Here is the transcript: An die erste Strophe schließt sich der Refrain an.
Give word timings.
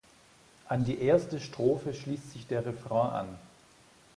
An 0.67 0.83
die 0.83 0.99
erste 0.99 1.39
Strophe 1.39 1.93
schließt 1.93 2.31
sich 2.31 2.47
der 2.47 2.65
Refrain 2.65 3.11
an. 3.11 3.37